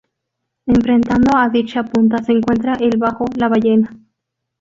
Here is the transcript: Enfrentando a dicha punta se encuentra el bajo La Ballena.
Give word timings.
Enfrentando 0.65 1.37
a 1.37 1.47
dicha 1.49 1.83
punta 1.83 2.23
se 2.23 2.31
encuentra 2.31 2.73
el 2.73 2.97
bajo 2.97 3.25
La 3.35 3.49
Ballena. 3.49 3.91